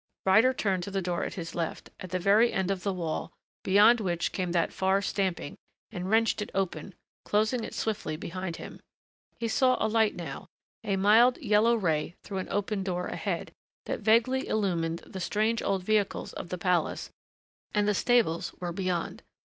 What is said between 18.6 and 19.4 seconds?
beyond.